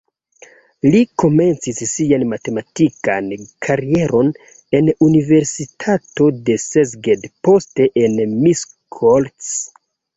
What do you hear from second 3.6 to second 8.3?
karieron en universitato de Szeged, poste en